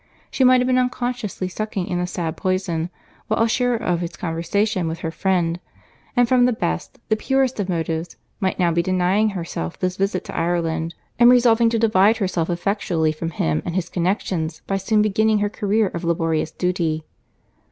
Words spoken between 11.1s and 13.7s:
and resolving to divide herself effectually from him